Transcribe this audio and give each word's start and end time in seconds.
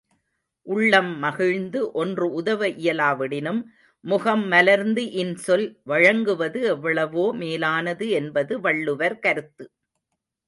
உள்ளம் 0.67 1.09
மகிழ்ந்து 1.19 1.79
ஒன்று 1.93 2.27
உதவ 2.33 2.69
இயலாவிடினும், 2.77 3.59
முகம் 4.03 4.45
மலர்ந்து 4.47 5.03
இன்சொல் 5.17 5.67
வழங்குவது 5.83 6.61
எவ்வளவோ 6.71 7.25
மேலானது 7.41 8.07
என்பது 8.19 8.55
வள்ளுவர் 8.61 9.19
கருத்து. 9.19 9.67